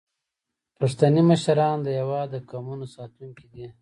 [0.77, 3.65] پښتني مشران د هیواد د قومونو ساتونکي دي.